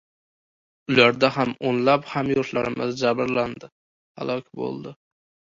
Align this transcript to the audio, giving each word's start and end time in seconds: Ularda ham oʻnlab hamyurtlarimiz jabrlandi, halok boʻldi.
Ularda 0.93 1.29
ham 1.35 1.51
oʻnlab 1.71 2.07
hamyurtlarimiz 2.15 2.97
jabrlandi, 3.03 3.71
halok 4.19 4.51
boʻldi. 4.65 4.97